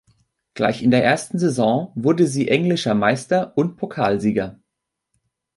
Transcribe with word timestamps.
Gleich 0.55 0.81
in 0.81 0.89
der 0.89 1.03
ersten 1.03 1.37
Saison 1.37 1.91
wurde 1.93 2.25
sie 2.25 2.47
englischer 2.47 2.95
Meister 2.95 3.55
und 3.55 3.77
Pokalsieger. 3.77 4.59